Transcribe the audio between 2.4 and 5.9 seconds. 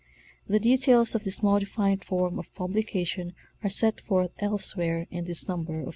publication are set forth elsewhere in this number of the Magazine.